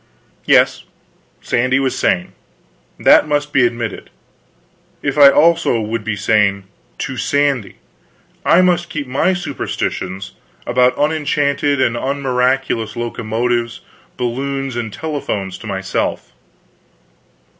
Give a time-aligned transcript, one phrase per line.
[0.45, 0.85] Yes,
[1.41, 2.31] Sandy was sane;
[2.99, 4.09] that must be admitted.
[5.03, 6.63] If I also would be sane
[6.97, 7.75] to Sandy
[8.43, 10.31] I must keep my superstitions
[10.65, 13.81] about unenchanted and unmiraculous locomotives,
[14.17, 16.31] balloons, and telephones, to myself.